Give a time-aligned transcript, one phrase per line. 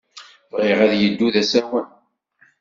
[0.53, 1.87] Bɣiɣ ad yeddu d asawen.